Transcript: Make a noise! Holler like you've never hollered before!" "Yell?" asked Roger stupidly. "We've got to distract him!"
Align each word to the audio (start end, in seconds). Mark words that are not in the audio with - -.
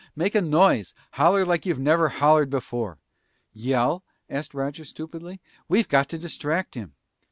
Make 0.15 0.33
a 0.33 0.41
noise! 0.41 0.95
Holler 1.11 1.45
like 1.45 1.63
you've 1.63 1.77
never 1.77 2.09
hollered 2.09 2.49
before!" 2.49 2.97
"Yell?" 3.53 4.03
asked 4.31 4.55
Roger 4.55 4.83
stupidly. 4.83 5.41
"We've 5.69 5.87
got 5.87 6.09
to 6.09 6.17
distract 6.17 6.73
him!" 6.73 6.95